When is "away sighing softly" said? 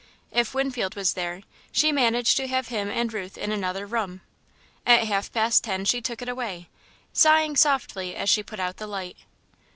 6.27-8.15